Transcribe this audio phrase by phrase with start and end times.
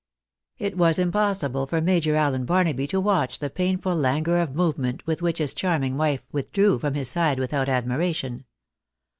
[0.57, 5.21] It was impossible for Major Allen Barnaby to watch the painful languor of movement with
[5.21, 8.45] which his charming wife withdrew from his side without admiration.